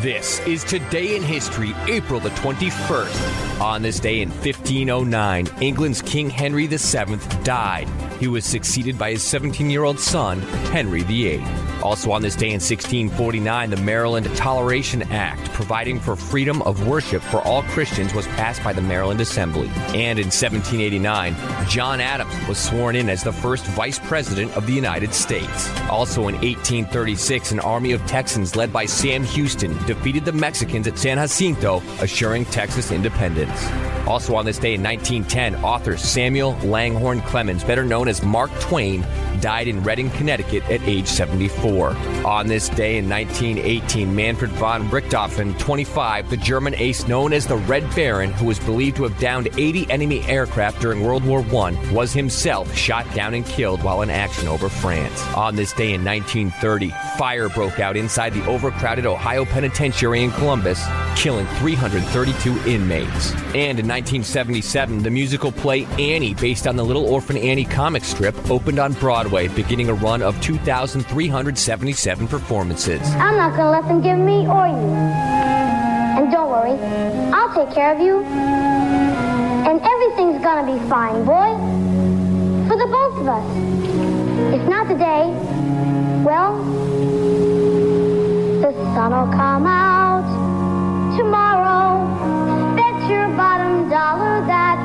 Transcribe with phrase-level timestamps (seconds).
[0.00, 3.60] This is Today in History, April the 21st.
[3.60, 7.86] On this day in 1509, England's King Henry VII died.
[8.18, 10.40] He was succeeded by his 17 year old son,
[10.72, 11.40] Henry VIII.
[11.82, 17.22] Also on this day in 1649, the Maryland Toleration Act, providing for freedom of worship
[17.22, 19.68] for all Christians, was passed by the Maryland Assembly.
[19.94, 21.34] And in 1789,
[21.68, 25.70] John Adams was sworn in as the first Vice President of the United States.
[25.88, 30.98] Also in 1836, an army of Texans led by Sam Houston defeated the Mexicans at
[30.98, 33.66] San Jacinto, assuring Texas independence.
[34.06, 39.06] Also on this day in 1910, author Samuel Langhorne Clemens, better known as Mark Twain,
[39.40, 41.69] died in Redding, Connecticut at age 74.
[42.24, 47.56] On this day in 1918, Manfred von Richthofen, 25, the German ace known as the
[47.56, 51.92] Red Baron, who was believed to have downed 80 enemy aircraft during World War I,
[51.92, 55.22] was himself shot down and killed while in action over France.
[55.34, 60.84] On this day in 1930, fire broke out inside the overcrowded Ohio Penitentiary in Columbus,
[61.16, 63.32] killing 332 inmates.
[63.54, 68.34] And in 1977, the musical play Annie, based on the Little Orphan Annie comic strip,
[68.50, 73.00] opened on Broadway, beginning a run of 2,377 performances.
[73.14, 74.74] I'm not gonna let them give me or you.
[76.18, 76.78] And don't worry,
[77.32, 78.22] I'll take care of you.
[78.22, 81.56] And everything's gonna be fine, boy.
[82.68, 83.46] For the both of us.
[84.54, 85.32] If not today,
[86.24, 86.56] well,
[88.60, 89.99] the sun'll come out
[91.22, 92.76] tomorrow.
[92.76, 94.78] Bet your bottom dollar that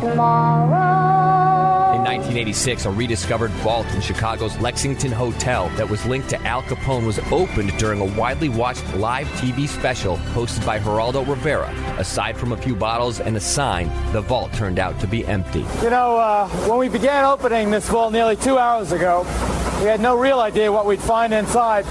[0.00, 1.94] tomorrow.
[1.94, 7.04] In 1986, a rediscovered vault in Chicago's Lexington Hotel that was linked to Al Capone
[7.04, 11.70] was opened during a widely watched live TV special hosted by Geraldo Rivera.
[11.98, 15.66] Aside from a few bottles and a sign, the vault turned out to be empty.
[15.82, 19.22] You know, uh, when we began opening this vault nearly two hours ago,
[19.80, 21.84] we had no real idea what we'd find inside.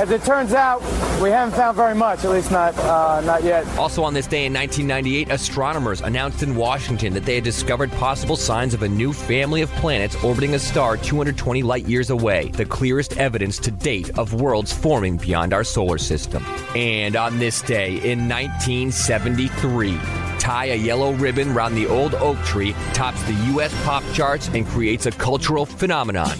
[0.00, 0.80] As it turns out,
[1.20, 3.66] we haven't found very much, at least not uh, not yet.
[3.78, 8.34] Also on this day in 1998, astronomers announced in Washington that they had discovered possible
[8.34, 12.64] signs of a new family of planets orbiting a star 220 light years away, the
[12.64, 16.42] clearest evidence to date of worlds forming beyond our solar system.
[16.74, 19.98] And on this day in 1973,
[20.38, 23.72] tie a yellow ribbon round the old oak tree, tops the U.S.
[23.84, 26.36] pop charts, and creates a cultural phenomenon.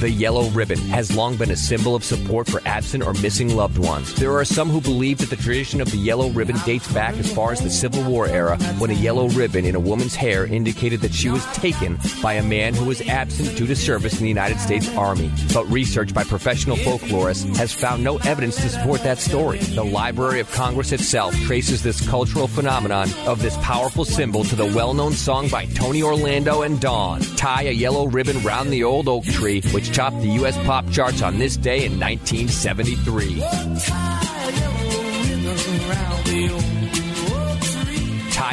[0.00, 3.76] The yellow ribbon has long been a symbol of support for absent or missing loved
[3.76, 4.14] ones.
[4.14, 7.30] There are some who believe that the tradition of the yellow ribbon dates back as
[7.30, 11.02] far as the Civil War era when a yellow ribbon in a woman's hair indicated
[11.02, 14.28] that she was taken by a man who was absent due to service in the
[14.28, 15.30] United States Army.
[15.52, 19.58] But research by professional folklorists has found no evidence to support that story.
[19.58, 24.64] The Library of Congress itself traces this cultural phenomenon of this powerful symbol to the
[24.64, 29.06] well known song by Tony Orlando and Dawn, Tie a Yellow Ribbon Round the Old
[29.06, 30.56] Oak Tree, which topped the U.S.
[30.64, 34.09] pop charts on this day in 1973.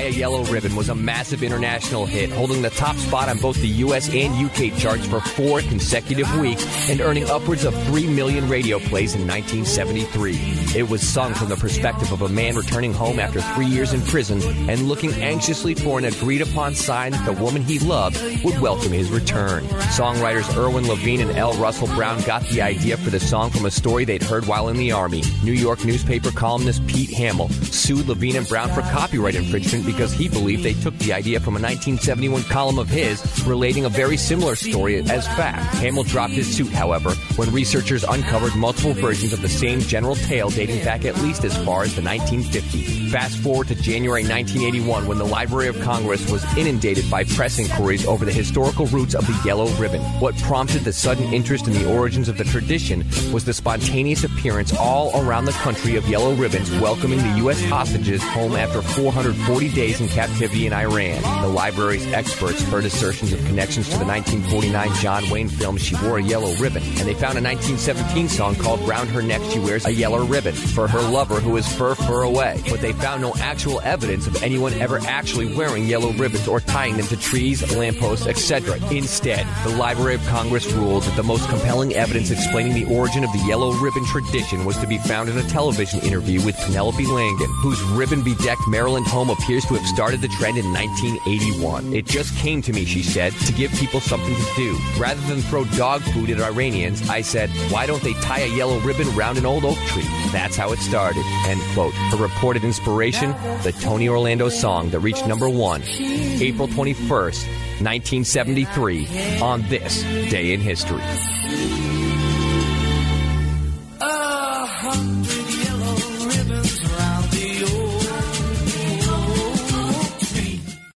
[0.09, 4.09] Yellow Ribbon was a massive international hit, holding the top spot on both the US
[4.13, 9.15] and UK charts for four consecutive weeks and earning upwards of 3 million radio plays
[9.15, 10.35] in 1973.
[10.75, 14.01] It was sung from the perspective of a man returning home after three years in
[14.01, 18.59] prison and looking anxiously for an agreed upon sign that the woman he loved would
[18.59, 19.63] welcome his return.
[19.95, 21.53] Songwriters Irwin Levine and L.
[21.55, 24.77] Russell Brown got the idea for the song from a story they'd heard while in
[24.77, 25.23] the Army.
[25.43, 30.29] New York newspaper columnist Pete Hamill sued Levine and Brown for copyright infringement because he
[30.29, 34.55] believed they took the idea from a 1971 column of his relating a very similar
[34.55, 35.73] story as fact.
[35.77, 40.51] Hamill dropped his suit, however, when researchers uncovered multiple versions of the same general tale
[40.51, 43.09] dating back at least as far as the 1950s.
[43.09, 48.05] Fast forward to January 1981 when the Library of Congress was inundated by press inquiries
[48.05, 50.01] over the historical roots of the yellow ribbon.
[50.19, 54.75] What prompted the sudden interest in the origins of the tradition was the spontaneous appearance
[54.77, 57.63] all around the country of yellow ribbons welcoming the U.S.
[57.65, 61.21] hostages home after 440 days in captivity in Iran.
[61.41, 66.17] The library's experts heard assertions of connections to the 1949 John Wayne film She Wore
[66.17, 69.85] a Yellow Ribbon, and they found a 1917 song called Round Her Neck She Wears
[69.85, 72.61] a Yellow Ribbon for her lover who is fur fur away.
[72.69, 76.97] But they found no actual evidence of anyone ever actually wearing yellow ribbons or tying
[76.97, 78.77] them to trees, lampposts, etc.
[78.91, 83.31] Instead, the Library of Congress ruled that the most compelling evidence explaining the origin of
[83.31, 87.61] the yellow ribbon tradition was to be found in a television interview with Penelope Laingen,
[87.61, 91.93] whose ribbon bedecked Maryland home appears to have started the trend in 1981.
[91.93, 94.77] It just came to me, she said, to give people something to do.
[94.97, 98.79] Rather than throw dog food at Iranians, I said, why don't they tie a yellow
[98.79, 100.07] ribbon round an old oak tree?
[100.31, 101.23] That's how it started.
[101.45, 101.93] End quote.
[101.93, 103.31] Her reported inspiration,
[103.63, 107.45] the Tony Orlando song that reached number one, April 21st,
[107.79, 110.01] 1973, on this
[110.31, 111.03] day in history.